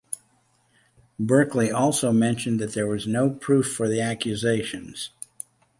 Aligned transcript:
Berkeley 1.19 1.69
also 1.69 2.11
mentioned 2.11 2.59
that 2.59 2.73
there 2.73 2.87
was 2.87 3.05
no 3.05 3.29
proof 3.29 3.71
for 3.71 3.87
the 3.87 4.01
accusations. 4.01 5.11